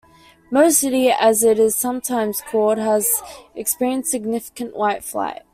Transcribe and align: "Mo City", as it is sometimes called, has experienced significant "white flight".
"Mo 0.49 0.71
City", 0.71 1.11
as 1.11 1.43
it 1.43 1.59
is 1.59 1.75
sometimes 1.75 2.41
called, 2.41 2.79
has 2.79 3.21
experienced 3.55 4.09
significant 4.09 4.75
"white 4.75 5.03
flight". 5.03 5.43